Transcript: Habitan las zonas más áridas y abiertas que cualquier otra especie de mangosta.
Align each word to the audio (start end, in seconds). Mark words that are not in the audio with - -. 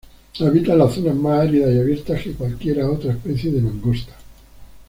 Habitan 0.39 0.79
las 0.79 0.95
zonas 0.95 1.13
más 1.15 1.41
áridas 1.41 1.71
y 1.71 1.77
abiertas 1.79 2.23
que 2.23 2.31
cualquier 2.33 2.81
otra 2.85 3.11
especie 3.11 3.51
de 3.51 3.61
mangosta. 3.61 4.15